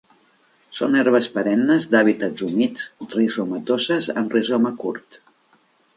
[0.77, 5.25] Són herbes perennes d'hàbitats humits, rizomatoses, amb rizoma curt